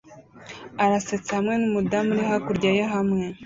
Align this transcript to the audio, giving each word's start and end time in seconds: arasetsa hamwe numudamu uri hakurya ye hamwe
arasetsa 0.83 1.31
hamwe 1.37 1.53
numudamu 1.61 2.09
uri 2.13 2.23
hakurya 2.29 2.69
ye 2.77 2.83
hamwe 2.93 3.23